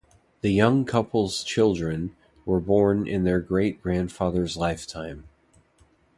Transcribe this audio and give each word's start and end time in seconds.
The 0.41 0.49
young 0.49 0.83
couple's 0.85 1.43
children, 1.43 2.15
were 2.43 2.59
born 2.59 3.05
in 3.07 3.23
their 3.23 3.39
great-grandfather's 3.39 4.57
lifetime. 4.57 5.25